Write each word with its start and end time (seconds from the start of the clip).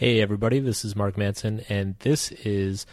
Hey, 0.00 0.22
everybody, 0.22 0.60
this 0.60 0.82
is 0.82 0.96
Mark 0.96 1.18
Manson, 1.18 1.62
and 1.68 1.94
this 1.98 2.32
is 2.32 2.86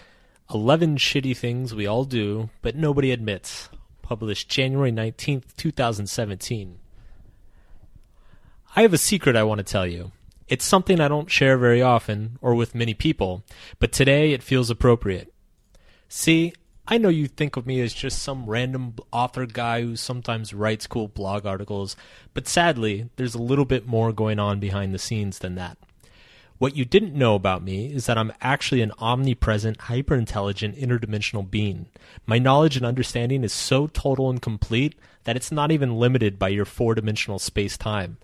11 0.54 0.98
Shitty 0.98 1.38
Things 1.38 1.74
We 1.74 1.88
All 1.88 2.04
Do, 2.04 2.50
But 2.62 2.76
Nobody 2.76 3.12
Admits, 3.12 3.70
published 4.02 4.50
January 4.50 4.92
19th, 4.92 5.56
2017. 5.56 6.80
I 8.76 8.82
have 8.82 8.92
a 8.92 8.98
secret 8.98 9.38
I 9.38 9.44
want 9.44 9.60
to 9.60 9.64
tell 9.64 9.88
you. 9.88 10.12
It's 10.50 10.66
something 10.66 11.00
I 11.00 11.08
don't 11.08 11.32
share 11.32 11.58
very 11.58 11.82
often, 11.82 12.40
or 12.42 12.56
with 12.56 12.76
many 12.76 12.94
people, 12.94 13.42
but 13.80 13.94
today 13.94 14.34
it 14.34 14.44
feels 14.44 14.70
appropriate. 14.70 15.34
See, 16.10 16.52
I 16.90 16.98
know 16.98 17.08
you 17.08 17.30
think 17.30 17.56
of 17.56 17.66
me 17.66 17.80
as 17.80 17.94
just 17.94 18.22
some 18.22 18.50
random 18.50 18.96
author 19.14 19.46
guy 19.46 19.82
who 19.82 19.96
sometimes 19.96 20.54
writes 20.54 20.88
cool 20.88 21.08
blog 21.08 21.46
articles, 21.46 21.96
but 22.34 22.50
sadly, 22.50 23.10
there's 23.16 23.34
a 23.34 23.42
little 23.42 23.64
bit 23.64 23.88
more 23.88 24.12
going 24.12 24.40
on 24.40 24.60
behind 24.60 24.94
the 24.94 25.00
scenes 25.00 25.40
than 25.40 25.56
that. 25.56 25.78
What 26.60 26.76
you 26.76 26.86
didn't 26.86 27.14
know 27.14 27.36
about 27.36 27.64
me 27.64 27.94
is 27.94 28.08
that 28.08 28.18
I'm 28.18 28.34
actually 28.42 28.82
an 28.82 28.92
omnipresent, 28.98 29.82
hyper 29.82 30.16
intelligent, 30.16 30.76
interdimensional 30.76 31.50
being. 31.50 31.88
My 32.26 32.40
knowledge 32.40 32.76
and 32.76 32.86
understanding 32.86 33.44
is 33.44 33.54
so 33.54 33.86
total 33.86 34.30
and 34.30 34.42
complete 34.42 34.98
that 35.26 35.36
it's 35.36 35.52
not 35.52 35.72
even 35.72 36.00
limited 36.00 36.40
by 36.40 36.50
your 36.50 36.66
four 36.66 36.96
dimensional 36.96 37.38
space 37.38 37.78
time. 37.78 38.18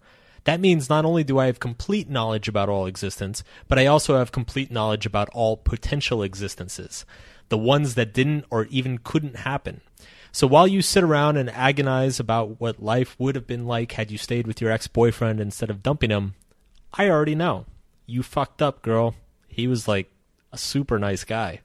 That 0.46 0.60
means 0.60 0.90
not 0.90 1.06
only 1.06 1.24
do 1.24 1.38
I 1.38 1.46
have 1.46 1.60
complete 1.60 2.10
knowledge 2.10 2.48
about 2.48 2.70
all 2.70 2.88
existence, 2.88 3.44
but 3.68 3.78
I 3.78 3.86
also 3.86 4.18
have 4.18 4.32
complete 4.32 4.72
knowledge 4.72 5.06
about 5.06 5.30
all 5.34 5.56
potential 5.56 6.24
existences 6.24 7.06
the 7.50 7.58
ones 7.58 7.94
that 7.94 8.14
didn't 8.14 8.46
or 8.50 8.66
even 8.72 8.98
couldn't 8.98 9.36
happen. 9.36 9.82
So 10.32 10.48
while 10.48 10.68
you 10.68 10.82
sit 10.82 11.04
around 11.04 11.38
and 11.38 11.52
agonize 11.52 12.20
about 12.20 12.60
what 12.60 12.82
life 12.82 13.16
would 13.20 13.36
have 13.36 13.46
been 13.46 13.68
like 13.68 13.92
had 13.92 14.10
you 14.10 14.18
stayed 14.18 14.48
with 14.48 14.60
your 14.60 14.72
ex 14.72 14.88
boyfriend 14.88 15.40
instead 15.40 15.70
of 15.70 15.84
dumping 15.84 16.10
him, 16.10 16.34
I 16.94 17.10
already 17.10 17.36
know. 17.36 17.66
You 18.06 18.24
fucked 18.24 18.62
up, 18.62 18.82
girl. 18.82 19.16
He 19.48 19.68
was 19.68 19.88
like 19.88 20.12
a 20.52 20.58
super 20.58 21.00
nice 21.00 21.24
guy. 21.24 21.62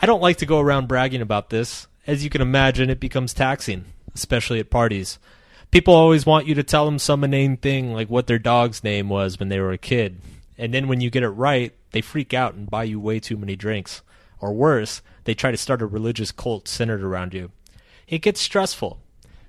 I 0.00 0.06
don't 0.06 0.22
like 0.22 0.38
to 0.38 0.46
go 0.46 0.60
around 0.60 0.88
bragging 0.88 1.22
about 1.22 1.50
this. 1.50 1.86
As 2.06 2.24
you 2.24 2.30
can 2.30 2.40
imagine, 2.40 2.90
it 2.90 3.00
becomes 3.00 3.34
taxing, 3.34 3.84
especially 4.14 4.58
at 4.60 4.70
parties. 4.70 5.18
People 5.70 5.94
always 5.94 6.26
want 6.26 6.46
you 6.46 6.54
to 6.54 6.62
tell 6.62 6.86
them 6.86 6.98
some 6.98 7.22
inane 7.22 7.56
thing 7.56 7.92
like 7.92 8.08
what 8.08 8.26
their 8.26 8.38
dog's 8.38 8.82
name 8.82 9.08
was 9.08 9.38
when 9.38 9.48
they 9.48 9.60
were 9.60 9.72
a 9.72 9.78
kid. 9.78 10.20
And 10.56 10.74
then 10.74 10.88
when 10.88 11.00
you 11.00 11.10
get 11.10 11.22
it 11.22 11.28
right, 11.28 11.72
they 11.92 12.00
freak 12.00 12.34
out 12.34 12.54
and 12.54 12.68
buy 12.68 12.84
you 12.84 12.98
way 12.98 13.20
too 13.20 13.36
many 13.36 13.54
drinks. 13.54 14.02
Or 14.40 14.52
worse, 14.52 15.02
they 15.24 15.34
try 15.34 15.50
to 15.50 15.56
start 15.56 15.82
a 15.82 15.86
religious 15.86 16.32
cult 16.32 16.68
centered 16.68 17.02
around 17.02 17.34
you. 17.34 17.50
It 18.08 18.22
gets 18.22 18.40
stressful. 18.40 18.98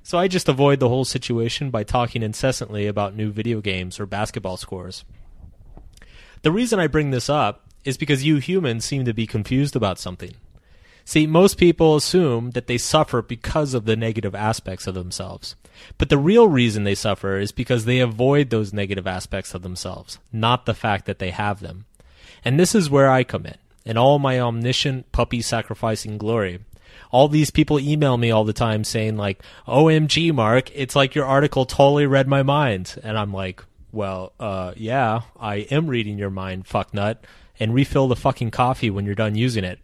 So 0.04 0.18
I 0.18 0.28
just 0.28 0.50
avoid 0.50 0.80
the 0.80 0.90
whole 0.90 1.06
situation 1.06 1.70
by 1.72 1.84
talking 1.84 2.22
incessantly 2.22 2.86
about 2.86 3.16
new 3.16 3.32
video 3.32 3.62
games 3.62 4.00
or 4.00 4.06
basketball 4.06 4.58
scores. 4.58 5.06
The 6.42 6.52
reason 6.52 6.80
I 6.80 6.88
bring 6.88 7.12
this 7.12 7.30
up 7.30 7.66
is 7.84 7.98
because 7.98 8.24
you 8.24 8.38
humans 8.38 8.86
seem 8.86 9.06
to 9.06 9.14
be 9.14 9.28
confused 9.28 9.76
about 9.76 10.00
something. 10.00 10.34
See, 11.04 11.26
most 11.26 11.58
people 11.58 11.96
assume 11.96 12.52
that 12.52 12.68
they 12.68 12.78
suffer 12.78 13.22
because 13.22 13.74
of 13.74 13.86
the 13.86 13.96
negative 13.96 14.36
aspects 14.36 14.86
of 14.86 14.94
themselves. 14.94 15.56
But 15.98 16.10
the 16.10 16.20
real 16.20 16.48
reason 16.48 16.84
they 16.84 16.96
suffer 16.96 17.38
is 17.38 17.52
because 17.52 17.86
they 17.86 18.00
avoid 18.00 18.52
those 18.52 18.74
negative 18.74 19.08
aspects 19.08 19.56
of 19.56 19.64
themselves, 19.64 20.20
not 20.32 20.66
the 20.66 20.74
fact 20.74 21.06
that 21.06 21.20
they 21.20 21.32
have 21.32 21.62
them. 21.62 21.86
And 22.46 22.60
this 22.60 22.76
is 22.76 22.90
where 22.90 23.10
I 23.10 23.24
come 23.24 23.46
in 23.46 23.56
in 23.86 23.98
all 23.98 24.20
my 24.20 24.40
omniscient 24.40 25.12
puppy 25.12 25.42
sacrificing 25.42 26.18
glory. 26.18 26.60
All 27.12 27.28
these 27.28 27.50
people 27.50 27.80
email 27.80 28.18
me 28.18 28.30
all 28.30 28.44
the 28.44 28.54
time 28.54 28.84
saying 28.84 29.18
like, 29.18 29.42
"OMG, 29.68 30.32
Mark, 30.32 30.70
it's 30.76 30.96
like 30.96 31.16
your 31.16 31.26
article 31.26 31.66
totally 31.66 32.06
read 32.06 32.28
my 32.28 32.44
mind." 32.44 33.00
And 33.04 33.18
I'm 33.18 33.34
like, 33.34 33.64
"Well, 33.92 34.34
uh, 34.40 34.74
yeah, 34.76 35.22
I 35.40 35.58
am 35.72 35.88
reading 35.88 36.18
your 36.18 36.30
mind, 36.30 36.66
fucknut, 36.66 37.18
and 37.60 37.74
refill 37.74 38.08
the 38.08 38.16
fucking 38.16 38.52
coffee 38.52 38.90
when 38.90 39.06
you're 39.06 39.16
done 39.16 39.36
using 39.36 39.64
it." 39.64 39.80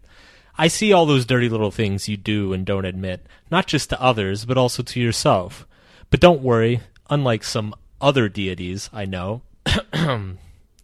I 0.58 0.70
see 0.70 0.94
all 0.94 1.06
those 1.06 1.26
dirty 1.26 1.50
little 1.50 1.72
things 1.72 2.08
you 2.08 2.16
do 2.16 2.54
and 2.54 2.66
don't 2.66 2.86
admit, 2.86 3.26
not 3.52 3.68
just 3.68 3.90
to 3.90 4.02
others, 4.02 4.46
but 4.46 4.58
also 4.58 4.84
to 4.84 5.00
yourself. 5.02 5.68
But 6.10 6.22
don't 6.22 6.42
worry, 6.42 6.80
unlike 7.10 7.44
some 7.44 7.76
other 8.00 8.30
deities 8.30 8.90
I 8.94 9.06
know, 9.06 9.42
and 9.94 10.38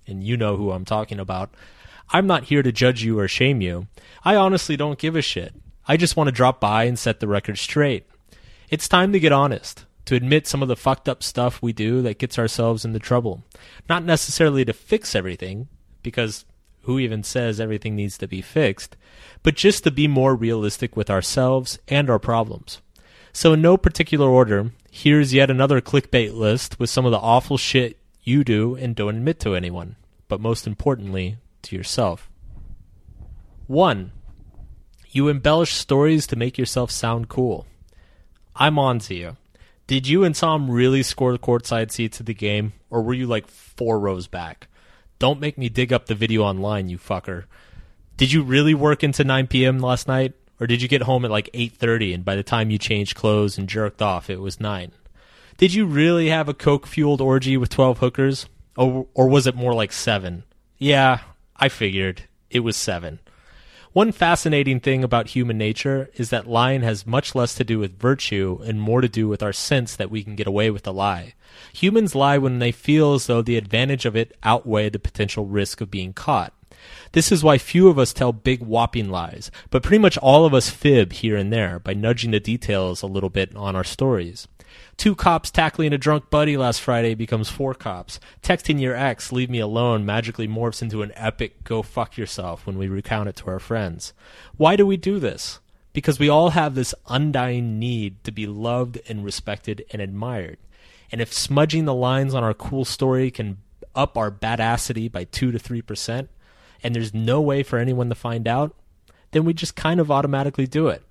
you 0.08 0.36
know 0.36 0.58
who 0.58 0.72
I'm 0.72 0.84
talking 0.84 1.20
about, 1.20 1.54
I'm 2.10 2.28
not 2.28 2.46
here 2.46 2.62
to 2.64 2.72
judge 2.74 3.04
you 3.04 3.18
or 3.18 3.28
shame 3.30 3.62
you. 3.62 3.88
I 4.26 4.36
honestly 4.36 4.76
don't 4.76 5.00
give 5.00 5.16
a 5.16 5.22
shit. 5.22 5.54
I 5.88 5.96
just 5.96 6.18
want 6.18 6.28
to 6.28 6.34
drop 6.34 6.60
by 6.60 6.84
and 6.84 7.00
set 7.00 7.22
the 7.22 7.28
record 7.28 7.58
straight. 7.58 8.06
It's 8.70 8.90
time 8.90 9.14
to 9.14 9.20
get 9.20 9.32
honest, 9.32 9.86
to 10.12 10.18
admit 10.18 10.46
some 10.46 10.62
of 10.62 10.68
the 10.68 10.76
fucked 10.76 11.08
up 11.08 11.24
stuff 11.24 11.62
we 11.62 11.72
do 11.72 12.02
that 12.02 12.18
gets 12.18 12.38
ourselves 12.38 12.84
into 12.84 13.00
trouble. 13.00 13.46
Not 13.88 14.04
necessarily 14.04 14.66
to 14.66 14.74
fix 14.74 15.16
everything, 15.16 15.70
because 16.04 16.44
who 16.82 17.00
even 17.00 17.24
says 17.24 17.62
everything 17.62 17.96
needs 17.96 18.18
to 18.18 18.28
be 18.28 18.42
fixed, 18.42 18.98
but 19.42 19.56
just 19.56 19.86
to 19.86 19.90
be 19.90 20.10
more 20.10 20.36
realistic 20.36 20.98
with 20.98 21.10
ourselves 21.10 21.80
and 21.88 22.10
our 22.10 22.20
problems. 22.20 22.82
So, 23.32 23.54
in 23.54 23.62
no 23.62 23.78
particular 23.78 24.28
order, 24.28 24.72
here's 24.92 25.34
yet 25.34 25.50
another 25.50 25.80
clickbait 25.80 26.36
list 26.36 26.78
with 26.78 26.90
some 26.90 27.06
of 27.06 27.14
the 27.14 27.18
awful 27.18 27.58
shit 27.58 27.98
you 28.22 28.44
do 28.44 28.76
and 28.76 28.98
don't 28.98 29.16
admit 29.16 29.40
to 29.40 29.56
anyone, 29.56 29.96
but 30.28 30.42
most 30.42 30.68
importantly, 30.68 31.38
to 31.62 31.78
yourself. 31.78 32.30
1. 33.68 34.12
You 35.12 35.30
embellish 35.30 35.72
stories 35.72 36.28
to 36.28 36.36
make 36.36 36.58
yourself 36.58 36.92
sound 36.92 37.30
cool. 37.30 37.66
I'm 38.58 38.78
on 38.78 39.00
to 39.00 39.16
you. 39.16 39.38
Did 39.92 40.08
you 40.08 40.24
and 40.24 40.34
Tom 40.34 40.72
really 40.72 41.04
score 41.04 41.34
the 41.34 41.38
courtside 41.38 41.92
seats 41.92 42.22
of 42.22 42.26
the 42.26 42.34
game, 42.34 42.72
or 42.90 43.02
were 43.02 43.14
you 43.14 43.28
like 43.28 43.46
four 43.50 44.00
rows 44.00 44.26
back? 44.26 44.70
Don't 45.20 45.42
make 45.42 45.58
me 45.58 45.68
dig 45.68 45.92
up 45.92 46.06
the 46.06 46.16
video 46.16 46.44
online, 46.44 46.88
you 46.88 46.98
fucker. 46.98 47.44
Did 48.16 48.32
you 48.32 48.42
really 48.42 48.74
work 48.74 49.04
into 49.04 49.26
9 49.26 49.48
p.m. 49.48 49.80
last 49.80 50.08
night, 50.08 50.32
or 50.62 50.66
did 50.66 50.82
you 50.82 50.88
get 50.88 51.02
home 51.02 51.26
at 51.26 51.30
like 51.30 51.50
8:30 51.54 52.14
and 52.14 52.24
by 52.24 52.38
the 52.38 52.42
time 52.42 52.72
you 52.72 52.78
changed 52.78 53.18
clothes 53.18 53.58
and 53.58 53.68
jerked 53.68 54.02
off 54.02 54.30
it 54.30 54.40
was 54.40 54.62
9? 54.62 54.94
Did 55.58 55.74
you 55.74 55.86
really 55.86 56.30
have 56.30 56.48
a 56.48 56.54
coke-fueled 56.54 57.20
orgy 57.20 57.58
with 57.58 57.68
12 57.68 57.98
hookers, 57.98 58.46
or 58.78 59.08
or 59.14 59.28
was 59.28 59.46
it 59.46 59.56
more 59.56 59.74
like 59.74 59.92
7? 59.92 60.46
Yeah, 60.78 61.20
I 61.58 61.68
figured 61.68 62.30
it 62.50 62.62
was 62.62 62.78
seven. 62.78 63.20
One 63.94 64.14
fascinating 64.14 64.80
thing 64.80 65.04
about 65.04 65.32
human 65.32 65.58
nature 65.58 66.10
is 66.16 66.30
that 66.30 66.48
lying 66.48 66.82
has 66.82 67.06
much 67.06 67.36
less 67.36 67.54
to 67.56 67.66
do 67.66 67.78
with 67.78 68.00
virtue 68.00 68.60
and 68.64 68.80
more 68.80 69.02
to 69.02 69.10
do 69.10 69.28
with 69.28 69.44
our 69.44 69.52
sense 69.52 69.98
that 69.98 70.10
we 70.10 70.24
can 70.24 70.38
get 70.38 70.48
away 70.48 70.72
with 70.72 70.88
a 70.88 70.92
lie. 70.92 71.34
Humans 71.74 72.16
lie 72.16 72.38
when 72.38 72.60
they 72.60 72.72
feel 72.72 73.16
as 73.16 73.28
though 73.28 73.42
the 73.42 73.58
advantage 73.58 74.06
of 74.06 74.16
it 74.16 74.34
outweigh 74.44 74.88
the 74.88 74.98
potential 74.98 75.46
risk 75.46 75.82
of 75.82 75.92
being 75.92 76.14
caught. 76.14 76.54
This 77.12 77.34
is 77.34 77.44
why 77.44 77.58
few 77.58 77.90
of 77.90 78.00
us 78.00 78.14
tell 78.14 78.32
big 78.32 78.62
whopping 78.62 79.10
lies, 79.10 79.52
but 79.70 79.84
pretty 79.84 80.00
much 80.00 80.18
all 80.20 80.46
of 80.46 80.54
us 80.54 80.70
fib 80.70 81.12
here 81.12 81.36
and 81.36 81.52
there 81.52 81.78
by 81.78 81.94
nudging 81.94 82.32
the 82.32 82.40
details 82.40 83.02
a 83.02 83.08
little 83.08 83.30
bit 83.30 83.54
on 83.58 83.76
our 83.76 83.84
stories. 83.84 84.48
Two 84.98 85.16
cops 85.16 85.50
tackling 85.50 85.94
a 85.94 85.98
drunk 85.98 86.30
buddy 86.30 86.58
last 86.58 86.82
Friday 86.82 87.16
becomes 87.16 87.50
four 87.50 87.74
cops. 87.74 88.20
Texting 88.44 88.80
your 88.80 88.96
ex, 88.96 89.32
leave 89.32 89.50
me 89.50 89.60
alone, 89.60 90.06
magically 90.06 90.48
morphs 90.48 90.82
into 90.82 91.02
an 91.02 91.12
epic 91.16 91.64
go 91.64 91.82
fuck 91.82 92.18
yourself 92.18 92.66
when 92.66 92.78
we 92.78 92.88
recount 92.88 93.30
it 93.30 93.36
to 93.38 93.48
our 93.48 93.60
friends. 93.60 94.14
Why 94.58 94.76
do 94.76 94.86
we 94.86 94.98
do 94.98 95.20
this? 95.20 95.60
Because 95.94 96.20
we 96.20 96.30
all 96.30 96.52
have 96.52 96.76
this 96.76 96.96
undying 97.08 97.80
need 97.80 98.24
to 98.24 98.32
be 98.32 98.48
loved 98.48 99.00
and 99.10 99.26
respected 99.26 99.84
and 99.92 100.02
admired. 100.02 100.58
And 101.12 101.20
if 101.20 101.34
smudging 101.34 101.86
the 101.86 101.94
lines 101.94 102.34
on 102.34 102.44
our 102.44 102.54
cool 102.54 102.86
story 102.86 103.32
can 103.32 103.58
up 103.96 104.18
our 104.18 104.32
badassity 104.32 105.12
by 105.12 105.26
2 105.26 105.52
to 105.52 105.58
3%, 105.58 106.28
and 106.84 106.96
there's 106.96 107.14
no 107.14 107.42
way 107.42 107.64
for 107.64 107.78
anyone 107.78 108.10
to 108.10 108.16
find 108.16 108.48
out, 108.48 108.76
then 109.32 109.46
we 109.46 109.54
just 109.54 109.76
kind 109.76 110.00
of 110.00 110.12
automatically 110.12 110.68
do 110.68 110.88
it. 110.88 111.04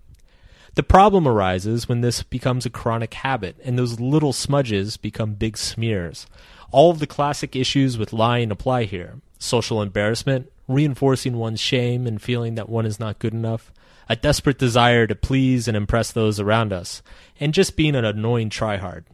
The 0.80 0.84
problem 0.84 1.28
arises 1.28 1.90
when 1.90 2.00
this 2.00 2.22
becomes 2.22 2.64
a 2.64 2.70
chronic 2.70 3.12
habit 3.12 3.54
and 3.62 3.78
those 3.78 4.00
little 4.00 4.32
smudges 4.32 4.96
become 4.96 5.34
big 5.34 5.58
smears. 5.58 6.26
All 6.70 6.90
of 6.90 7.00
the 7.00 7.06
classic 7.06 7.54
issues 7.54 7.98
with 7.98 8.14
lying 8.14 8.50
apply 8.50 8.84
here 8.84 9.20
social 9.38 9.82
embarrassment, 9.82 10.50
reinforcing 10.66 11.36
one's 11.36 11.60
shame 11.60 12.06
and 12.06 12.22
feeling 12.22 12.54
that 12.54 12.70
one 12.70 12.86
is 12.86 12.98
not 12.98 13.18
good 13.18 13.34
enough, 13.34 13.70
a 14.08 14.16
desperate 14.16 14.58
desire 14.58 15.06
to 15.06 15.14
please 15.14 15.68
and 15.68 15.76
impress 15.76 16.12
those 16.12 16.40
around 16.40 16.72
us, 16.72 17.02
and 17.38 17.52
just 17.52 17.76
being 17.76 17.94
an 17.94 18.06
annoying 18.06 18.48
tryhard. 18.48 19.04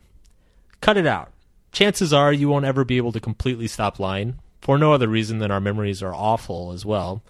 Cut 0.80 0.96
it 0.96 1.04
out. 1.04 1.32
Chances 1.72 2.12
are 2.12 2.32
you 2.32 2.48
won't 2.48 2.64
ever 2.64 2.84
be 2.84 2.96
able 2.96 3.10
to 3.10 3.18
completely 3.18 3.66
stop 3.66 3.98
lying, 3.98 4.38
for 4.60 4.78
no 4.78 4.92
other 4.92 5.08
reason 5.08 5.40
than 5.40 5.50
our 5.50 5.60
memories 5.60 6.00
are 6.00 6.14
awful 6.14 6.70
as 6.70 6.86
well, 6.86 7.24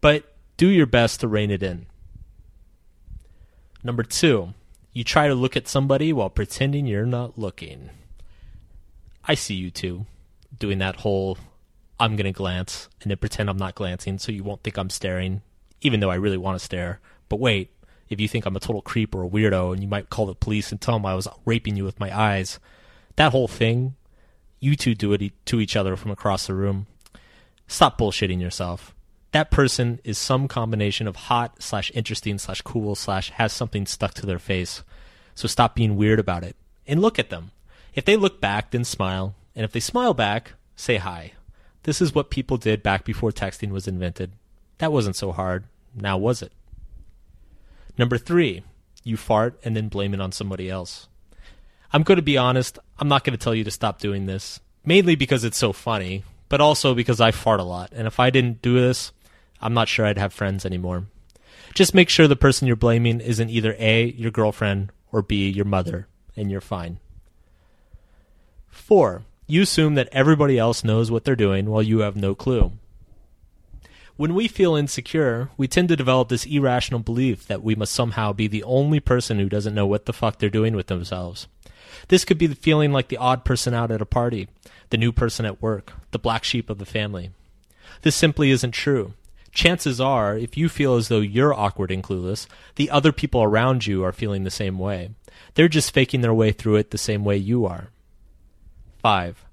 but 0.00 0.34
do 0.56 0.68
your 0.68 0.86
best 0.86 1.20
to 1.20 1.28
rein 1.28 1.50
it 1.50 1.62
in. 1.62 1.84
Number 3.84 4.02
two, 4.02 4.54
you 4.92 5.04
try 5.04 5.28
to 5.28 5.34
look 5.34 5.56
at 5.56 5.68
somebody 5.68 6.12
while 6.12 6.30
pretending 6.30 6.86
you're 6.86 7.06
not 7.06 7.38
looking. 7.38 7.90
I 9.24 9.34
see 9.34 9.54
you 9.54 9.70
two 9.70 10.06
doing 10.58 10.78
that 10.78 10.96
whole 10.96 11.38
I'm 11.98 12.16
going 12.16 12.26
to 12.26 12.32
glance 12.32 12.88
and 13.00 13.10
then 13.10 13.18
pretend 13.18 13.48
I'm 13.48 13.56
not 13.56 13.74
glancing 13.74 14.18
so 14.18 14.32
you 14.32 14.44
won't 14.44 14.62
think 14.62 14.76
I'm 14.76 14.90
staring, 14.90 15.42
even 15.80 16.00
though 16.00 16.10
I 16.10 16.16
really 16.16 16.36
want 16.36 16.58
to 16.58 16.64
stare. 16.64 17.00
But 17.28 17.40
wait, 17.40 17.72
if 18.08 18.20
you 18.20 18.28
think 18.28 18.44
I'm 18.44 18.56
a 18.56 18.60
total 18.60 18.82
creep 18.82 19.14
or 19.14 19.24
a 19.24 19.28
weirdo 19.28 19.72
and 19.72 19.82
you 19.82 19.88
might 19.88 20.10
call 20.10 20.26
the 20.26 20.34
police 20.34 20.70
and 20.70 20.80
tell 20.80 20.94
them 20.94 21.06
I 21.06 21.14
was 21.14 21.28
raping 21.44 21.76
you 21.76 21.84
with 21.84 22.00
my 22.00 22.16
eyes, 22.16 22.60
that 23.16 23.32
whole 23.32 23.48
thing, 23.48 23.94
you 24.60 24.76
two 24.76 24.94
do 24.94 25.12
it 25.12 25.32
to 25.46 25.60
each 25.60 25.76
other 25.76 25.96
from 25.96 26.10
across 26.10 26.46
the 26.46 26.54
room. 26.54 26.86
Stop 27.66 27.98
bullshitting 27.98 28.40
yourself. 28.40 28.94
That 29.32 29.50
person 29.50 29.98
is 30.04 30.18
some 30.18 30.46
combination 30.46 31.08
of 31.08 31.16
hot 31.16 31.62
slash 31.62 31.90
interesting 31.94 32.38
slash 32.38 32.60
cool 32.60 32.94
slash 32.94 33.30
has 33.30 33.52
something 33.52 33.86
stuck 33.86 34.14
to 34.14 34.26
their 34.26 34.38
face. 34.38 34.82
So 35.34 35.48
stop 35.48 35.74
being 35.74 35.96
weird 35.96 36.18
about 36.18 36.44
it 36.44 36.54
and 36.86 37.00
look 37.00 37.18
at 37.18 37.30
them. 37.30 37.50
If 37.94 38.04
they 38.04 38.16
look 38.16 38.40
back, 38.40 38.70
then 38.70 38.84
smile. 38.84 39.34
And 39.56 39.64
if 39.64 39.72
they 39.72 39.80
smile 39.80 40.14
back, 40.14 40.52
say 40.76 40.96
hi. 40.96 41.32
This 41.84 42.00
is 42.00 42.14
what 42.14 42.30
people 42.30 42.58
did 42.58 42.82
back 42.82 43.04
before 43.04 43.32
texting 43.32 43.70
was 43.70 43.88
invented. 43.88 44.32
That 44.78 44.92
wasn't 44.92 45.16
so 45.16 45.32
hard. 45.32 45.64
Now 45.94 46.18
was 46.18 46.42
it? 46.42 46.52
Number 47.98 48.18
three, 48.18 48.62
you 49.02 49.16
fart 49.16 49.58
and 49.64 49.74
then 49.76 49.88
blame 49.88 50.14
it 50.14 50.20
on 50.20 50.32
somebody 50.32 50.70
else. 50.70 51.08
I'm 51.92 52.02
going 52.02 52.16
to 52.16 52.22
be 52.22 52.38
honest, 52.38 52.78
I'm 52.98 53.08
not 53.08 53.24
going 53.24 53.36
to 53.36 53.42
tell 53.42 53.54
you 53.54 53.64
to 53.64 53.70
stop 53.70 53.98
doing 53.98 54.26
this. 54.26 54.60
Mainly 54.84 55.14
because 55.14 55.44
it's 55.44 55.58
so 55.58 55.72
funny, 55.72 56.24
but 56.48 56.60
also 56.60 56.94
because 56.94 57.20
I 57.20 57.30
fart 57.30 57.60
a 57.60 57.64
lot. 57.64 57.92
And 57.92 58.06
if 58.06 58.18
I 58.18 58.30
didn't 58.30 58.62
do 58.62 58.74
this, 58.74 59.12
I'm 59.62 59.74
not 59.74 59.88
sure 59.88 60.04
I'd 60.04 60.18
have 60.18 60.32
friends 60.32 60.66
anymore. 60.66 61.06
Just 61.74 61.94
make 61.94 62.08
sure 62.08 62.28
the 62.28 62.36
person 62.36 62.66
you're 62.66 62.76
blaming 62.76 63.20
isn't 63.20 63.48
either 63.48 63.74
A, 63.78 64.12
your 64.12 64.30
girlfriend, 64.30 64.90
or 65.10 65.22
B, 65.22 65.48
your 65.48 65.64
mother, 65.64 66.08
and 66.36 66.50
you're 66.50 66.60
fine. 66.60 66.98
Four, 68.68 69.22
you 69.46 69.62
assume 69.62 69.94
that 69.94 70.08
everybody 70.12 70.58
else 70.58 70.84
knows 70.84 71.10
what 71.10 71.24
they're 71.24 71.36
doing 71.36 71.66
while 71.66 71.82
you 71.82 72.00
have 72.00 72.16
no 72.16 72.34
clue. 72.34 72.72
When 74.16 74.34
we 74.34 74.48
feel 74.48 74.76
insecure, 74.76 75.50
we 75.56 75.66
tend 75.66 75.88
to 75.88 75.96
develop 75.96 76.28
this 76.28 76.44
irrational 76.44 77.00
belief 77.00 77.46
that 77.46 77.62
we 77.62 77.74
must 77.74 77.92
somehow 77.92 78.32
be 78.32 78.46
the 78.46 78.62
only 78.64 79.00
person 79.00 79.38
who 79.38 79.48
doesn't 79.48 79.74
know 79.74 79.86
what 79.86 80.04
the 80.06 80.12
fuck 80.12 80.38
they're 80.38 80.50
doing 80.50 80.76
with 80.76 80.88
themselves. 80.88 81.48
This 82.08 82.24
could 82.24 82.38
be 82.38 82.46
the 82.46 82.54
feeling 82.54 82.92
like 82.92 83.08
the 83.08 83.16
odd 83.16 83.44
person 83.44 83.74
out 83.74 83.90
at 83.90 84.02
a 84.02 84.06
party, 84.06 84.48
the 84.90 84.98
new 84.98 85.12
person 85.12 85.46
at 85.46 85.62
work, 85.62 85.92
the 86.10 86.18
black 86.18 86.44
sheep 86.44 86.68
of 86.68 86.78
the 86.78 86.84
family. 86.84 87.30
This 88.02 88.14
simply 88.14 88.50
isn't 88.50 88.72
true. 88.72 89.14
Chances 89.52 90.00
are, 90.00 90.36
if 90.36 90.56
you 90.56 90.68
feel 90.70 90.96
as 90.96 91.08
though 91.08 91.20
you're 91.20 91.52
awkward 91.52 91.90
and 91.90 92.02
clueless, 92.02 92.46
the 92.76 92.90
other 92.90 93.12
people 93.12 93.42
around 93.42 93.86
you 93.86 94.02
are 94.02 94.12
feeling 94.12 94.44
the 94.44 94.50
same 94.50 94.78
way. 94.78 95.10
They're 95.54 95.68
just 95.68 95.92
faking 95.92 96.22
their 96.22 96.32
way 96.32 96.52
through 96.52 96.76
it 96.76 96.90
the 96.90 96.98
same 96.98 97.22
way 97.22 97.36
you 97.36 97.66
are. 97.66 97.90
5. 99.02 99.44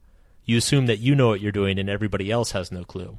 You 0.45 0.57
assume 0.57 0.85
that 0.85 0.99
you 0.99 1.15
know 1.15 1.27
what 1.27 1.41
you're 1.41 1.51
doing 1.51 1.77
and 1.77 1.89
everybody 1.89 2.31
else 2.31 2.51
has 2.51 2.71
no 2.71 2.83
clue. 2.83 3.17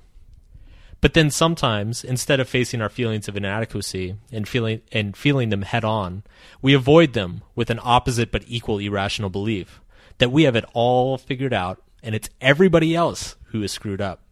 But 1.03 1.15
then 1.15 1.31
sometimes, 1.31 2.03
instead 2.03 2.41
of 2.41 2.49
facing 2.49 2.81
our 2.83 2.89
feelings 2.89 3.29
of 3.29 3.37
inadequacy 3.37 4.17
and 4.33 4.49
feeling 4.49 4.83
and 4.93 5.17
feeling 5.17 5.49
them 5.49 5.63
head 5.63 5.85
on, 5.85 6.23
we 6.61 6.75
avoid 6.75 7.13
them 7.13 7.43
with 7.55 7.71
an 7.71 7.81
opposite 7.83 8.31
but 8.31 8.45
equal 8.47 8.79
irrational 8.79 9.31
belief 9.31 9.81
that 10.19 10.33
we 10.33 10.43
have 10.45 10.57
it 10.57 10.65
all 10.73 11.17
figured 11.19 11.55
out 11.55 11.83
and 12.03 12.15
it's 12.15 12.31
everybody 12.41 12.95
else 12.95 13.37
who 13.47 13.63
is 13.63 13.73
screwed 13.73 14.01
up. 14.01 14.23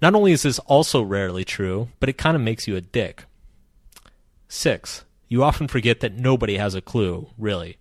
Not 0.00 0.14
only 0.14 0.32
is 0.32 0.42
this 0.42 0.58
also 0.60 1.02
rarely 1.02 1.44
true, 1.44 1.88
but 2.00 2.08
it 2.08 2.18
kind 2.18 2.36
of 2.36 2.42
makes 2.42 2.68
you 2.68 2.76
a 2.76 2.80
dick. 2.80 3.24
6. 4.48 5.04
You 5.28 5.42
often 5.42 5.68
forget 5.68 6.00
that 6.00 6.14
nobody 6.14 6.56
has 6.56 6.74
a 6.74 6.80
clue, 6.80 7.28
really. 7.36 7.78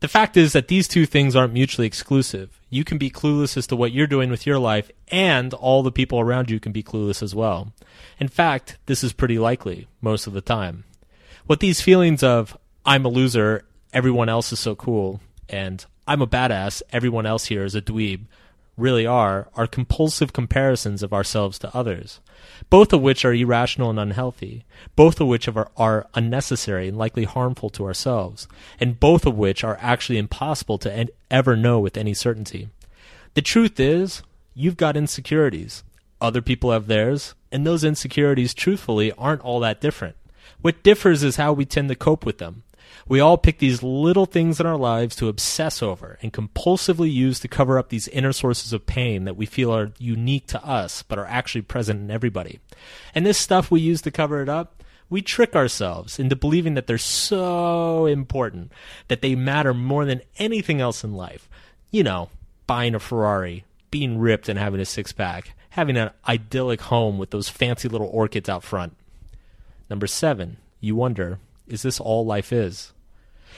The 0.00 0.08
fact 0.08 0.36
is 0.36 0.52
that 0.52 0.68
these 0.68 0.88
two 0.88 1.06
things 1.06 1.36
aren't 1.36 1.52
mutually 1.52 1.86
exclusive. 1.86 2.60
You 2.70 2.84
can 2.84 2.98
be 2.98 3.08
clueless 3.08 3.56
as 3.56 3.68
to 3.68 3.76
what 3.76 3.92
you're 3.92 4.06
doing 4.06 4.30
with 4.30 4.46
your 4.46 4.58
life, 4.58 4.90
and 5.08 5.54
all 5.54 5.82
the 5.82 5.92
people 5.92 6.18
around 6.18 6.50
you 6.50 6.58
can 6.58 6.72
be 6.72 6.82
clueless 6.82 7.22
as 7.22 7.34
well. 7.34 7.72
In 8.18 8.28
fact, 8.28 8.78
this 8.86 9.04
is 9.04 9.12
pretty 9.12 9.38
likely 9.38 9.86
most 10.00 10.26
of 10.26 10.32
the 10.32 10.40
time. 10.40 10.84
What 11.46 11.60
these 11.60 11.80
feelings 11.80 12.22
of, 12.22 12.56
I'm 12.84 13.04
a 13.04 13.08
loser, 13.08 13.64
everyone 13.92 14.28
else 14.28 14.52
is 14.52 14.58
so 14.58 14.74
cool, 14.74 15.20
and 15.48 15.84
I'm 16.06 16.20
a 16.22 16.26
badass, 16.26 16.82
everyone 16.90 17.26
else 17.26 17.44
here 17.44 17.64
is 17.64 17.76
a 17.76 17.82
dweeb, 17.82 18.26
really 18.76 19.06
are, 19.06 19.48
are 19.54 19.66
compulsive 19.66 20.32
comparisons 20.32 21.02
of 21.02 21.12
ourselves 21.12 21.58
to 21.58 21.76
others, 21.76 22.20
both 22.70 22.92
of 22.92 23.02
which 23.02 23.24
are 23.24 23.34
irrational 23.34 23.90
and 23.90 24.00
unhealthy, 24.00 24.64
both 24.96 25.20
of 25.20 25.26
which 25.26 25.48
are, 25.48 25.70
are 25.76 26.06
unnecessary 26.14 26.88
and 26.88 26.96
likely 26.96 27.24
harmful 27.24 27.70
to 27.70 27.84
ourselves, 27.84 28.48
and 28.80 28.98
both 28.98 29.26
of 29.26 29.36
which 29.36 29.62
are 29.62 29.78
actually 29.80 30.18
impossible 30.18 30.78
to 30.78 30.92
en- 30.92 31.08
ever 31.30 31.56
know 31.56 31.78
with 31.78 31.96
any 31.96 32.14
certainty. 32.14 32.68
The 33.34 33.42
truth 33.42 33.78
is, 33.78 34.22
you've 34.54 34.76
got 34.76 34.96
insecurities. 34.96 35.84
Other 36.20 36.42
people 36.42 36.70
have 36.72 36.86
theirs, 36.86 37.34
and 37.50 37.66
those 37.66 37.84
insecurities, 37.84 38.54
truthfully, 38.54 39.12
aren't 39.12 39.42
all 39.42 39.60
that 39.60 39.80
different. 39.80 40.16
What 40.60 40.82
differs 40.82 41.22
is 41.22 41.36
how 41.36 41.52
we 41.52 41.64
tend 41.64 41.88
to 41.88 41.94
cope 41.94 42.24
with 42.24 42.38
them. 42.38 42.62
We 43.08 43.20
all 43.20 43.38
pick 43.38 43.58
these 43.58 43.82
little 43.82 44.26
things 44.26 44.60
in 44.60 44.66
our 44.66 44.76
lives 44.76 45.16
to 45.16 45.28
obsess 45.28 45.82
over 45.82 46.18
and 46.22 46.32
compulsively 46.32 47.12
use 47.12 47.40
to 47.40 47.48
cover 47.48 47.78
up 47.78 47.88
these 47.88 48.08
inner 48.08 48.32
sources 48.32 48.72
of 48.72 48.86
pain 48.86 49.24
that 49.24 49.36
we 49.36 49.46
feel 49.46 49.74
are 49.74 49.92
unique 49.98 50.46
to 50.48 50.64
us 50.64 51.02
but 51.02 51.18
are 51.18 51.26
actually 51.26 51.62
present 51.62 52.00
in 52.00 52.10
everybody. 52.10 52.60
And 53.14 53.26
this 53.26 53.38
stuff 53.38 53.70
we 53.70 53.80
use 53.80 54.02
to 54.02 54.10
cover 54.10 54.42
it 54.42 54.48
up, 54.48 54.82
we 55.10 55.20
trick 55.20 55.54
ourselves 55.54 56.18
into 56.18 56.36
believing 56.36 56.74
that 56.74 56.86
they're 56.86 56.96
so 56.96 58.06
important, 58.06 58.72
that 59.08 59.20
they 59.20 59.34
matter 59.34 59.74
more 59.74 60.04
than 60.04 60.22
anything 60.38 60.80
else 60.80 61.04
in 61.04 61.14
life. 61.14 61.48
You 61.90 62.02
know, 62.02 62.30
buying 62.66 62.94
a 62.94 62.98
Ferrari, 62.98 63.64
being 63.90 64.18
ripped 64.18 64.48
and 64.48 64.58
having 64.58 64.80
a 64.80 64.86
six 64.86 65.12
pack, 65.12 65.54
having 65.70 65.96
an 65.96 66.10
idyllic 66.26 66.80
home 66.82 67.18
with 67.18 67.30
those 67.30 67.48
fancy 67.48 67.88
little 67.88 68.08
orchids 68.10 68.48
out 68.48 68.62
front. 68.62 68.96
Number 69.90 70.06
seven, 70.06 70.56
you 70.80 70.96
wonder 70.96 71.38
is 71.72 71.82
this 71.82 71.98
all 72.00 72.24
life 72.24 72.52
is? 72.52 72.92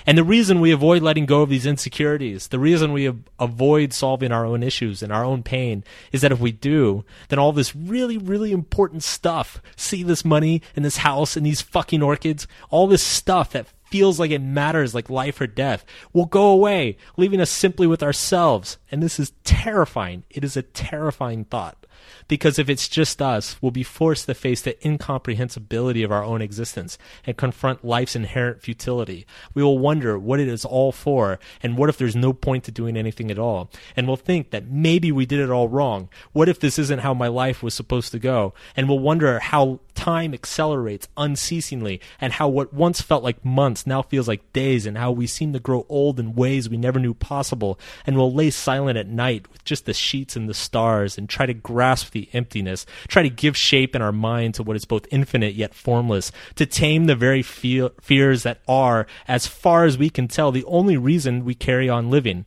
And 0.06 0.19
the 0.19 0.25
reason 0.25 0.61
we 0.61 0.70
avoid 0.70 1.02
letting 1.02 1.25
go 1.25 1.43
of 1.43 1.49
these 1.49 1.64
insecurities, 1.64 2.49
the 2.49 2.58
reason 2.58 2.93
we 2.93 3.11
avoid 3.38 3.93
solving 3.94 4.32
our 4.32 4.44
own 4.44 4.62
issues 4.62 5.02
and 5.02 5.11
our 5.11 5.25
own 5.25 5.43
pain 5.43 5.82
is 6.12 6.20
that 6.20 6.32
if 6.32 6.40
we 6.40 6.52
do, 6.52 7.05
then 7.28 7.38
all 7.38 7.52
this 7.52 7.75
really, 7.75 8.19
really 8.19 8.52
important 8.52 9.02
stuff, 9.02 9.62
see 9.76 10.02
this 10.02 10.25
money 10.25 10.61
and 10.76 10.84
this 10.84 10.99
house 10.99 11.37
and 11.37 11.46
these 11.46 11.62
fucking 11.62 12.02
orchids, 12.02 12.46
all 12.69 12.87
this 12.87 13.02
stuff 13.02 13.52
that 13.52 13.66
feels 13.84 14.20
like 14.20 14.31
it 14.31 14.43
matters 14.43 14.94
like 14.94 15.08
life 15.08 15.40
or 15.40 15.46
death 15.46 15.87
will 16.12 16.26
go 16.26 16.49
away, 16.49 16.99
leaving 17.16 17.40
us 17.40 17.50
simply 17.50 17.87
with 17.87 18.02
ourselves. 18.02 18.76
And 18.90 19.02
this 19.02 19.19
is 19.19 19.32
terrifying. 19.44 20.25
It 20.28 20.44
is 20.44 20.56
a 20.56 20.62
terrifying 20.62 21.44
thought 21.44 21.87
because 22.29 22.59
if 22.59 22.69
it's 22.69 22.88
just 22.88 23.21
us, 23.21 23.56
we'll 23.61 23.71
be 23.71 23.82
forced 23.82 24.26
to 24.26 24.35
face 24.35 24.62
the 24.62 24.76
incomprehensibility 24.87 26.03
of 26.03 26.12
our 26.12 26.25
own 26.25 26.43
existence 26.43 26.99
and 27.26 27.37
confront 27.37 27.85
life's 27.85 28.17
inherent 28.17 28.62
futility. 28.62 29.26
We 29.55 29.62
will 29.62 29.79
wonder 29.79 30.19
what 30.19 30.41
it 30.41 30.49
is 30.49 30.65
all 30.65 30.93
for, 30.93 31.38
and 31.62 31.76
what 31.76 31.88
if 31.88 31.99
there's 31.99 32.17
no 32.17 32.32
point 32.32 32.65
to 32.65 32.71
doing 32.71 32.97
anything 32.97 33.31
at 33.31 33.38
all? 33.38 33.71
And 33.97 34.06
we'll 34.06 34.17
think 34.17 34.50
that 34.50 34.69
maybe 34.69 35.12
we 35.12 35.26
did 35.26 35.41
it 35.41 35.50
all 35.50 35.69
wrong. 35.69 36.09
What 36.32 36.49
if 36.49 36.61
this 36.61 36.79
isn't 36.79 37.00
how 37.00 37.15
my 37.15 37.29
life 37.29 37.62
was 37.62 37.75
supposed 37.75 38.12
to 38.12 38.19
go? 38.19 38.54
And 38.76 38.88
we'll 38.88 38.99
wonder 38.99 39.38
how 39.38 39.81
time 39.94 40.34
accelerates 40.34 41.08
unceasingly, 41.16 42.00
and 42.20 42.32
how 42.32 42.48
what 42.48 42.72
once 42.72 43.00
felt 43.00 43.22
like 43.22 43.44
months 43.44 43.86
now 43.86 44.02
feels 44.02 44.28
like 44.28 44.52
days, 44.52 44.86
and 44.86 44.98
how 44.98 45.10
we 45.10 45.26
seem 45.26 45.52
to 45.52 45.60
grow 45.60 45.86
old 45.88 46.20
in 46.20 46.34
ways 46.34 46.68
we 46.68 46.76
never 46.76 46.98
knew 46.98 47.14
possible. 47.14 47.78
And 48.06 48.16
we'll 48.16 48.32
lay 48.32 48.50
silent 48.50 48.98
at 48.98 49.08
night 49.08 49.50
with 49.52 49.64
just 49.64 49.86
the 49.86 49.94
sheets 49.94 50.36
and 50.36 50.48
the 50.48 50.54
stars 50.54 51.16
and 51.16 51.28
try 51.28 51.46
to 51.46 51.54
grasp 51.54 52.12
the 52.12 52.28
emptiness, 52.32 52.86
try 53.08 53.22
to 53.22 53.30
give 53.30 53.56
shape 53.56 53.94
in 53.94 54.02
our 54.02 54.12
mind 54.12 54.54
to 54.54 54.62
what 54.62 54.76
is 54.76 54.84
both 54.84 55.06
infinite 55.10 55.54
yet 55.54 55.74
formless, 55.74 56.32
to 56.56 56.66
tame 56.66 57.06
the 57.06 57.16
very 57.16 57.42
fe- 57.42 57.90
fears 58.00 58.42
that 58.42 58.60
are, 58.68 59.06
as 59.28 59.46
far 59.46 59.84
as 59.84 59.98
we 59.98 60.10
can 60.10 60.28
tell, 60.28 60.52
the 60.52 60.64
only 60.64 60.96
reason 60.96 61.44
we 61.44 61.54
carry 61.54 61.88
on 61.88 62.10
living. 62.10 62.46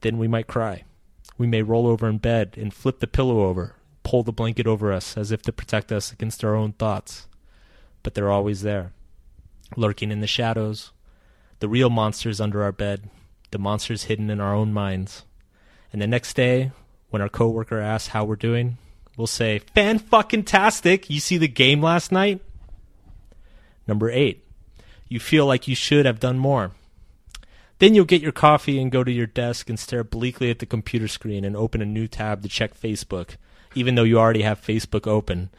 Then 0.00 0.18
we 0.18 0.28
might 0.28 0.46
cry. 0.46 0.84
We 1.38 1.46
may 1.46 1.62
roll 1.62 1.86
over 1.86 2.08
in 2.08 2.18
bed 2.18 2.54
and 2.56 2.72
flip 2.72 3.00
the 3.00 3.06
pillow 3.06 3.42
over, 3.42 3.74
pull 4.04 4.22
the 4.22 4.32
blanket 4.32 4.68
over 4.68 4.92
us 4.92 5.16
as 5.16 5.32
if 5.32 5.42
to 5.42 5.52
protect 5.52 5.90
us 5.90 6.12
against 6.12 6.44
our 6.44 6.54
own 6.54 6.72
thoughts. 6.72 7.26
But 8.04 8.14
they're 8.14 8.30
always 8.30 8.62
there, 8.62 8.92
lurking 9.76 10.12
in 10.12 10.20
the 10.20 10.28
shadows, 10.28 10.92
the 11.58 11.68
real 11.68 11.90
monsters 11.90 12.40
under 12.40 12.62
our 12.62 12.70
bed, 12.70 13.10
the 13.50 13.58
monsters 13.58 14.04
hidden 14.04 14.30
in 14.30 14.40
our 14.40 14.54
own 14.54 14.72
minds. 14.72 15.24
And 15.92 16.00
the 16.00 16.06
next 16.06 16.34
day, 16.34 16.70
when 17.10 17.22
our 17.22 17.28
coworker 17.28 17.80
asks 17.80 18.08
how 18.08 18.24
we're 18.24 18.36
doing, 18.36 18.78
we'll 19.16 19.26
say, 19.26 19.60
"Fan 19.74 19.98
fucking 19.98 20.44
tastic! 20.44 21.08
You 21.08 21.20
see 21.20 21.38
the 21.38 21.48
game 21.48 21.80
last 21.80 22.12
night?" 22.12 22.40
Number 23.86 24.10
eight, 24.10 24.44
you 25.08 25.20
feel 25.20 25.46
like 25.46 25.68
you 25.68 25.74
should 25.74 26.06
have 26.06 26.20
done 26.20 26.38
more. 26.38 26.72
Then 27.78 27.94
you'll 27.94 28.04
get 28.04 28.22
your 28.22 28.32
coffee 28.32 28.80
and 28.80 28.90
go 28.90 29.04
to 29.04 29.12
your 29.12 29.26
desk 29.26 29.68
and 29.68 29.78
stare 29.78 30.04
bleakly 30.04 30.50
at 30.50 30.58
the 30.58 30.66
computer 30.66 31.08
screen 31.08 31.44
and 31.44 31.56
open 31.56 31.82
a 31.82 31.86
new 31.86 32.06
tab 32.06 32.42
to 32.42 32.48
check 32.48 32.78
Facebook, 32.78 33.36
even 33.74 33.94
though 33.94 34.02
you 34.02 34.18
already 34.18 34.42
have 34.42 34.60
Facebook 34.60 35.06
open. 35.06 35.50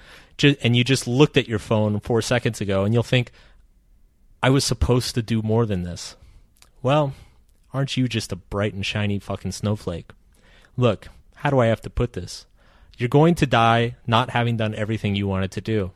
And 0.61 0.75
you 0.75 0.83
just 0.83 1.07
looked 1.07 1.37
at 1.37 1.47
your 1.47 1.59
phone 1.59 1.99
four 1.99 2.21
seconds 2.21 2.59
ago 2.59 2.83
and 2.83 2.93
you'll 2.93 3.03
think, 3.03 3.31
I 4.43 4.49
was 4.49 4.65
supposed 4.65 5.15
to 5.15 5.21
do 5.21 5.41
more 5.41 5.65
than 5.65 5.83
this. 5.83 6.15
Well, 6.81 7.13
aren't 7.73 7.97
you 7.97 8.07
just 8.07 8.31
a 8.31 8.35
bright 8.35 8.73
and 8.73 8.85
shiny 8.85 9.17
fucking 9.19 9.53
snowflake? 9.53 10.11
Look, 10.77 11.07
how 11.35 11.49
do 11.49 11.59
I 11.59 11.67
have 11.67 11.81
to 11.81 11.89
put 11.89 12.13
this? 12.13 12.45
You're 12.97 13.09
going 13.09 13.35
to 13.35 13.45
die 13.45 13.95
not 14.05 14.31
having 14.31 14.57
done 14.57 14.75
everything 14.75 15.15
you 15.15 15.27
wanted 15.27 15.51
to 15.51 15.61
do. 15.61 15.91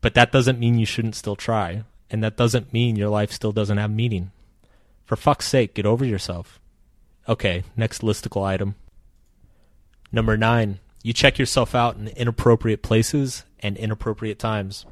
But 0.00 0.14
that 0.14 0.32
doesn't 0.32 0.60
mean 0.60 0.78
you 0.78 0.86
shouldn't 0.86 1.16
still 1.16 1.36
try. 1.36 1.84
And 2.10 2.22
that 2.22 2.36
doesn't 2.36 2.72
mean 2.72 2.96
your 2.96 3.08
life 3.08 3.32
still 3.32 3.52
doesn't 3.52 3.78
have 3.78 3.90
meaning. 3.90 4.30
For 5.04 5.16
fuck's 5.16 5.46
sake, 5.46 5.74
get 5.74 5.86
over 5.86 6.04
yourself. 6.04 6.60
Okay, 7.28 7.64
next 7.76 8.02
listicle 8.02 8.44
item. 8.44 8.74
Number 10.12 10.36
nine, 10.36 10.78
You 11.08 11.14
check 11.14 11.38
yourself 11.38 11.74
out 11.74 11.96
in 11.96 12.08
inappropriate 12.08 12.82
places 12.82 13.46
and 13.60 13.78
inappropriate 13.78 14.38
times. 14.38 14.84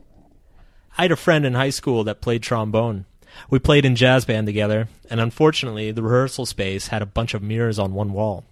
I 0.97 1.03
had 1.03 1.13
a 1.13 1.17
friend 1.17 1.45
in 1.45 1.53
high 1.53 1.69
school 1.69 2.05
that 2.05 2.23
played 2.23 2.43
trombone. 2.43 3.05
We 3.51 3.59
played 3.59 3.85
in 3.85 3.97
jazz 3.97 4.25
band 4.25 4.47
together, 4.47 4.89
and 5.11 5.21
unfortunately, 5.21 5.91
the 5.93 6.03
rehearsal 6.03 6.47
space 6.47 6.87
had 6.87 7.03
a 7.03 7.05
bunch 7.05 7.35
of 7.35 7.43
mirrors 7.43 7.79
on 7.79 7.93
one 7.93 8.15
wall. 8.15 8.45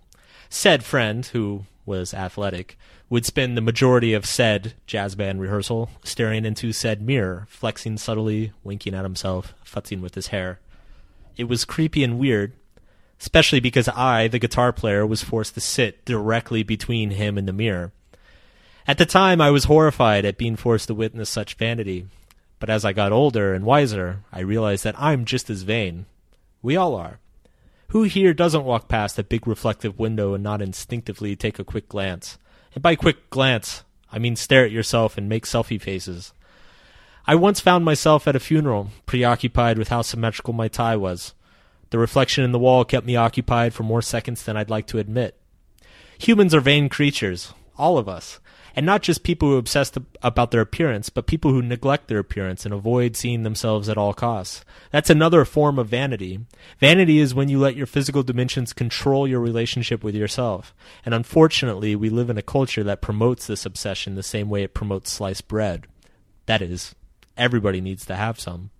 Said 0.50 0.84
friend, 0.84 1.24
who 1.24 1.64
was 1.86 2.12
athletic, 2.12 2.76
would 3.08 3.24
spend 3.24 3.56
the 3.56 3.62
majority 3.62 4.12
of 4.12 4.26
said 4.26 4.74
jazz 4.86 5.14
band 5.14 5.40
rehearsal 5.40 5.88
staring 6.02 6.44
into 6.44 6.70
said 6.70 7.00
mirror, 7.00 7.46
flexing 7.48 7.96
subtly, 7.96 8.52
winking 8.62 8.94
at 8.94 9.04
himself, 9.04 9.54
futzing 9.64 10.02
with 10.02 10.16
his 10.16 10.26
hair. 10.26 10.60
It 11.38 11.44
was 11.44 11.64
creepy 11.64 12.04
and 12.04 12.18
weird, 12.18 12.52
especially 13.24 13.58
because 13.58 13.88
I, 13.88 14.28
the 14.28 14.38
guitar 14.38 14.70
player, 14.70 15.06
was 15.06 15.22
forced 15.24 15.54
to 15.54 15.60
sit 15.62 16.04
directly 16.04 16.62
between 16.62 17.12
him 17.12 17.38
and 17.38 17.48
the 17.48 17.54
mirror. 17.54 17.90
At 18.86 18.98
the 18.98 19.06
time, 19.06 19.40
I 19.40 19.50
was 19.50 19.64
horrified 19.64 20.26
at 20.26 20.36
being 20.36 20.56
forced 20.56 20.88
to 20.88 20.94
witness 20.94 21.30
such 21.30 21.54
vanity, 21.54 22.06
but 22.60 22.68
as 22.68 22.84
I 22.84 22.92
got 22.92 23.12
older 23.12 23.54
and 23.54 23.64
wiser, 23.64 24.18
I 24.30 24.40
realized 24.40 24.84
that 24.84 25.00
I'm 25.00 25.24
just 25.24 25.48
as 25.48 25.62
vain. 25.62 26.04
We 26.60 26.76
all 26.76 26.94
are. 26.94 27.18
Who 27.88 28.02
here 28.02 28.34
doesn't 28.34 28.66
walk 28.66 28.88
past 28.88 29.18
a 29.18 29.24
big 29.24 29.46
reflective 29.46 29.98
window 29.98 30.34
and 30.34 30.44
not 30.44 30.60
instinctively 30.60 31.34
take 31.34 31.58
a 31.58 31.64
quick 31.64 31.88
glance? 31.88 32.36
And 32.74 32.82
by 32.82 32.94
quick 32.94 33.30
glance, 33.30 33.84
I 34.12 34.18
mean 34.18 34.36
stare 34.36 34.66
at 34.66 34.70
yourself 34.70 35.16
and 35.16 35.30
make 35.30 35.46
selfie 35.46 35.80
faces. 35.80 36.34
I 37.26 37.36
once 37.36 37.58
found 37.58 37.86
myself 37.86 38.28
at 38.28 38.36
a 38.36 38.40
funeral, 38.40 38.90
preoccupied 39.06 39.78
with 39.78 39.88
how 39.88 40.02
symmetrical 40.02 40.52
my 40.52 40.68
tie 40.68 40.96
was. 40.96 41.32
The 41.94 41.98
reflection 41.98 42.42
in 42.42 42.50
the 42.50 42.58
wall 42.58 42.84
kept 42.84 43.06
me 43.06 43.14
occupied 43.14 43.72
for 43.72 43.84
more 43.84 44.02
seconds 44.02 44.42
than 44.42 44.56
I'd 44.56 44.68
like 44.68 44.88
to 44.88 44.98
admit. 44.98 45.38
Humans 46.18 46.52
are 46.52 46.60
vain 46.60 46.88
creatures, 46.88 47.54
all 47.78 47.98
of 47.98 48.08
us 48.08 48.40
and 48.74 48.84
not 48.84 49.00
just 49.00 49.22
people 49.22 49.48
who 49.48 49.56
obsess 49.56 49.92
about 50.20 50.50
their 50.50 50.60
appearance, 50.60 51.08
but 51.08 51.28
people 51.28 51.52
who 51.52 51.62
neglect 51.62 52.08
their 52.08 52.18
appearance 52.18 52.64
and 52.64 52.74
avoid 52.74 53.16
seeing 53.16 53.44
themselves 53.44 53.88
at 53.88 53.96
all 53.96 54.12
costs. 54.12 54.64
That's 54.90 55.08
another 55.08 55.44
form 55.44 55.78
of 55.78 55.88
vanity. 55.88 56.40
Vanity 56.80 57.20
is 57.20 57.32
when 57.32 57.48
you 57.48 57.60
let 57.60 57.76
your 57.76 57.86
physical 57.86 58.24
dimensions 58.24 58.72
control 58.72 59.28
your 59.28 59.38
relationship 59.38 60.02
with 60.02 60.16
yourself. 60.16 60.74
And 61.04 61.14
unfortunately, 61.14 61.94
we 61.94 62.10
live 62.10 62.28
in 62.28 62.38
a 62.38 62.42
culture 62.42 62.82
that 62.82 63.00
promotes 63.00 63.46
this 63.46 63.64
obsession 63.64 64.16
the 64.16 64.22
same 64.24 64.50
way 64.50 64.64
it 64.64 64.74
promotes 64.74 65.12
sliced 65.12 65.46
bread. 65.46 65.86
That 66.46 66.60
is, 66.60 66.96
everybody 67.36 67.80
needs 67.80 68.04
to 68.06 68.16
have 68.16 68.40
some. 68.40 68.70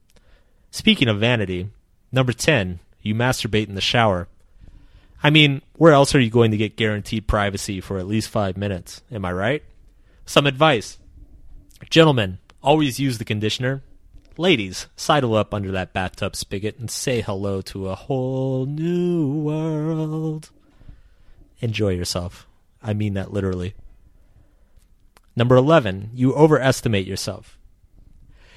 Speaking 0.73 1.07
of 1.07 1.21
vanity, 1.21 1.71
number 2.11 2.33
10, 2.33 2.81
you 3.05 3.15
masturbate 3.15 3.69
in 3.69 3.77
the 3.77 3.81
shower. 3.81 4.27
I 5.23 5.31
mean, 5.31 5.63
where 5.75 5.93
else 5.93 6.15
are 6.15 6.21
you 6.21 6.31
going 6.31 6.51
to 6.51 6.57
get 6.57 6.77
guaranteed 6.77 7.29
privacy 7.29 7.81
for 7.81 7.99
at 7.99 8.09
least 8.09 8.29
five 8.29 8.57
minutes? 8.57 9.03
Am 9.13 9.25
I 9.25 9.33
right? 9.33 9.63
Some 10.27 10.47
advice. 10.47 10.99
Gentlemen, 11.89 12.39
always 12.63 12.99
use 12.99 13.19
the 13.19 13.25
conditioner. 13.25 13.83
Ladies, 14.37 14.89
sidle 14.97 15.35
up 15.35 15.55
under 15.55 15.71
that 15.71 15.93
bathtub 15.93 16.35
spigot 16.35 16.79
and 16.79 16.91
say 16.91 17.21
hello 17.21 17.61
to 17.63 17.89
a 17.89 17.95
whole 17.95 18.67
new 18.67 19.43
world. 19.43 20.51
Enjoy 21.61 21.91
yourself. 21.91 22.49
I 22.83 22.95
mean 22.95 23.15
that 23.15 23.33
literally. 23.33 23.75
Number 25.37 25.57
11, 25.57 26.11
you 26.15 26.35
overestimate 26.35 27.07
yourself. 27.07 27.59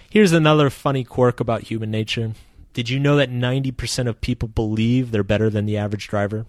Here's 0.10 0.32
another 0.32 0.70
funny 0.70 1.04
quirk 1.04 1.40
about 1.40 1.64
human 1.64 1.92
nature. 1.92 2.34
Did 2.78 2.90
you 2.90 3.00
know 3.00 3.16
that 3.16 3.32
90% 3.32 4.08
of 4.08 4.22
people 4.22 4.48
believe 4.48 5.10
they're 5.10 5.24
better 5.24 5.50
than 5.50 5.66
the 5.66 5.78
average 5.78 6.08
driver? 6.08 6.46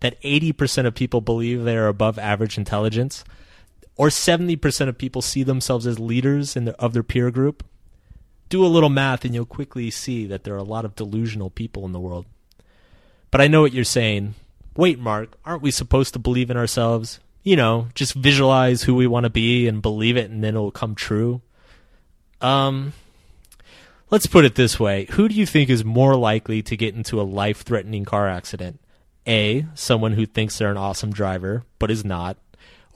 That 0.00 0.18
80% 0.22 0.86
of 0.86 0.94
people 0.94 1.20
believe 1.20 1.64
they 1.64 1.76
are 1.76 1.88
above 1.88 2.18
average 2.18 2.56
intelligence? 2.56 3.22
or 3.96 4.08
70% 4.08 4.88
of 4.88 4.98
people 4.98 5.22
see 5.22 5.42
themselves 5.42 5.86
as 5.86 5.98
leaders 5.98 6.56
in 6.56 6.66
the, 6.66 6.76
of 6.80 6.92
their 6.92 7.02
peer 7.02 7.30
group, 7.30 7.64
do 8.48 8.64
a 8.64 8.68
little 8.68 8.90
math 8.90 9.24
and 9.24 9.34
you'll 9.34 9.46
quickly 9.46 9.90
see 9.90 10.26
that 10.26 10.44
there 10.44 10.54
are 10.54 10.58
a 10.58 10.62
lot 10.62 10.84
of 10.84 10.94
delusional 10.94 11.50
people 11.50 11.84
in 11.84 11.92
the 11.92 12.00
world. 12.00 12.26
But 13.30 13.40
I 13.40 13.48
know 13.48 13.62
what 13.62 13.72
you're 13.72 13.84
saying. 13.84 14.34
Wait, 14.76 14.98
Mark, 14.98 15.36
aren't 15.44 15.62
we 15.62 15.70
supposed 15.70 16.12
to 16.12 16.18
believe 16.18 16.50
in 16.50 16.56
ourselves? 16.56 17.20
You 17.42 17.56
know, 17.56 17.88
just 17.94 18.14
visualize 18.14 18.82
who 18.82 18.94
we 18.94 19.06
want 19.06 19.24
to 19.24 19.30
be 19.30 19.66
and 19.66 19.80
believe 19.80 20.16
it 20.16 20.30
and 20.30 20.44
then 20.44 20.54
it'll 20.54 20.70
come 20.70 20.94
true. 20.94 21.40
Um 22.40 22.92
let's 24.10 24.26
put 24.26 24.44
it 24.44 24.54
this 24.54 24.78
way. 24.78 25.06
Who 25.12 25.28
do 25.28 25.34
you 25.34 25.46
think 25.46 25.70
is 25.70 25.84
more 25.84 26.16
likely 26.16 26.62
to 26.62 26.76
get 26.76 26.94
into 26.94 27.20
a 27.20 27.22
life-threatening 27.22 28.04
car 28.04 28.28
accident? 28.28 28.80
A, 29.26 29.66
someone 29.74 30.12
who 30.12 30.26
thinks 30.26 30.58
they're 30.58 30.70
an 30.70 30.76
awesome 30.76 31.12
driver 31.12 31.64
but 31.78 31.90
is 31.90 32.04
not 32.04 32.38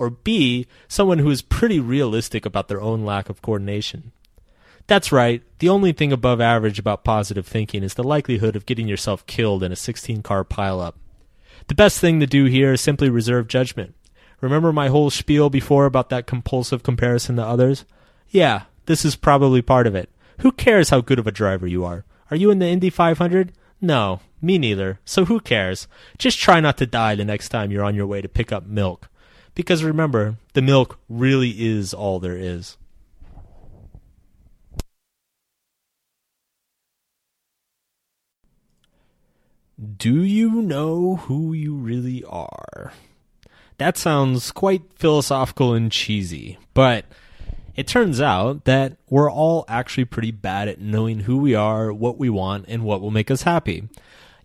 or 0.00 0.08
B, 0.08 0.66
someone 0.88 1.18
who 1.18 1.30
is 1.30 1.42
pretty 1.42 1.78
realistic 1.78 2.46
about 2.46 2.68
their 2.68 2.80
own 2.80 3.04
lack 3.04 3.28
of 3.28 3.42
coordination. 3.42 4.12
That's 4.86 5.12
right, 5.12 5.42
the 5.58 5.68
only 5.68 5.92
thing 5.92 6.10
above 6.10 6.40
average 6.40 6.78
about 6.78 7.04
positive 7.04 7.46
thinking 7.46 7.84
is 7.84 7.94
the 7.94 8.02
likelihood 8.02 8.56
of 8.56 8.64
getting 8.64 8.88
yourself 8.88 9.26
killed 9.26 9.62
in 9.62 9.70
a 9.70 9.76
16 9.76 10.22
car 10.22 10.42
pileup. 10.42 10.94
The 11.68 11.74
best 11.74 12.00
thing 12.00 12.18
to 12.18 12.26
do 12.26 12.46
here 12.46 12.72
is 12.72 12.80
simply 12.80 13.10
reserve 13.10 13.46
judgment. 13.46 13.94
Remember 14.40 14.72
my 14.72 14.88
whole 14.88 15.10
spiel 15.10 15.50
before 15.50 15.84
about 15.84 16.08
that 16.08 16.26
compulsive 16.26 16.82
comparison 16.82 17.36
to 17.36 17.44
others? 17.44 17.84
Yeah, 18.30 18.62
this 18.86 19.04
is 19.04 19.16
probably 19.16 19.60
part 19.60 19.86
of 19.86 19.94
it. 19.94 20.08
Who 20.40 20.52
cares 20.52 20.88
how 20.88 21.02
good 21.02 21.18
of 21.18 21.26
a 21.26 21.32
driver 21.32 21.66
you 21.66 21.84
are? 21.84 22.06
Are 22.30 22.36
you 22.36 22.50
in 22.50 22.60
the 22.60 22.66
Indy 22.66 22.88
500? 22.88 23.52
No, 23.78 24.20
me 24.40 24.56
neither. 24.56 24.98
So 25.04 25.26
who 25.26 25.38
cares? 25.38 25.86
Just 26.16 26.38
try 26.38 26.60
not 26.60 26.78
to 26.78 26.86
die 26.86 27.14
the 27.14 27.26
next 27.26 27.50
time 27.50 27.70
you're 27.70 27.84
on 27.84 27.94
your 27.94 28.06
way 28.06 28.22
to 28.22 28.28
pick 28.28 28.50
up 28.50 28.64
milk. 28.64 29.10
Because 29.54 29.84
remember, 29.84 30.36
the 30.54 30.62
milk 30.62 30.98
really 31.10 31.50
is 31.58 31.92
all 31.92 32.20
there 32.20 32.36
is. 32.36 32.78
Do 39.96 40.22
you 40.22 40.62
know 40.62 41.16
who 41.16 41.52
you 41.52 41.74
really 41.74 42.24
are? 42.24 42.92
That 43.76 43.98
sounds 43.98 44.52
quite 44.52 44.82
philosophical 44.94 45.74
and 45.74 45.92
cheesy, 45.92 46.58
but 46.72 47.04
it 47.76 47.86
turns 47.86 48.20
out 48.20 48.64
that 48.64 48.96
we're 49.08 49.30
all 49.30 49.64
actually 49.68 50.04
pretty 50.04 50.30
bad 50.30 50.68
at 50.68 50.80
knowing 50.80 51.20
who 51.20 51.38
we 51.38 51.54
are, 51.54 51.92
what 51.92 52.18
we 52.18 52.28
want, 52.28 52.66
and 52.68 52.84
what 52.84 53.00
will 53.00 53.10
make 53.10 53.30
us 53.30 53.42
happy. 53.42 53.88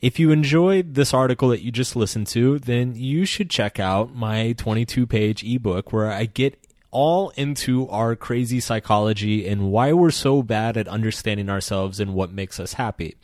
If 0.01 0.19
you 0.19 0.31
enjoyed 0.31 0.93
this 0.93 1.13
article 1.13 1.49
that 1.49 1.61
you 1.63 1.71
just 1.71 1.95
listened 1.95 2.27
to, 2.27 2.59
then 2.59 2.95
you 2.95 3.25
should 3.25 3.49
check 3.49 3.79
out 3.79 4.13
my 4.13 4.53
22 4.53 5.07
page 5.07 5.43
ebook 5.43 5.91
where 5.91 6.11
I 6.11 6.25
get 6.25 6.59
all 6.91 7.31
into 7.31 7.89
our 7.89 8.15
crazy 8.15 8.59
psychology 8.59 9.47
and 9.47 9.71
why 9.71 9.91
we're 9.91 10.11
so 10.11 10.41
bad 10.41 10.77
at 10.77 10.87
understanding 10.87 11.49
ourselves 11.49 11.99
and 11.99 12.13
what 12.13 12.31
makes 12.31 12.59
us 12.59 12.73
happy. 12.73 13.15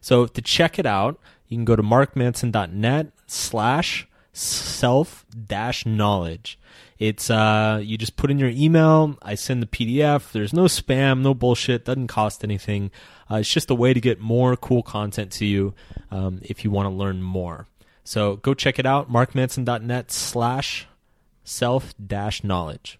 So 0.00 0.26
to 0.26 0.42
check 0.42 0.78
it 0.78 0.86
out, 0.86 1.18
you 1.48 1.56
can 1.56 1.64
go 1.64 1.76
to 1.76 1.82
markmanson.net 1.82 3.12
slash 3.26 4.06
self 4.34 5.24
dash 5.46 5.86
knowledge. 5.86 6.58
It's 6.98 7.30
uh 7.30 7.80
you 7.82 7.96
just 7.96 8.16
put 8.16 8.30
in 8.30 8.38
your 8.38 8.50
email, 8.50 9.16
I 9.22 9.34
send 9.34 9.62
the 9.62 9.66
PDF. 9.66 10.32
There's 10.32 10.52
no 10.52 10.64
spam, 10.64 11.22
no 11.22 11.32
bullshit, 11.32 11.86
doesn't 11.86 12.08
cost 12.08 12.44
anything. 12.44 12.90
Uh, 13.30 13.36
it's 13.36 13.48
just 13.48 13.70
a 13.70 13.74
way 13.74 13.94
to 13.94 14.00
get 14.00 14.20
more 14.20 14.56
cool 14.56 14.82
content 14.82 15.32
to 15.32 15.46
you 15.46 15.74
um, 16.10 16.40
if 16.42 16.62
you 16.62 16.70
want 16.70 16.86
to 16.86 16.94
learn 16.94 17.22
more. 17.22 17.66
So 18.04 18.36
go 18.36 18.52
check 18.52 18.78
it 18.78 18.84
out, 18.84 19.10
markmanson.net 19.10 20.10
slash 20.10 20.86
self 21.42 21.94
dash 22.04 22.44
knowledge. 22.44 22.98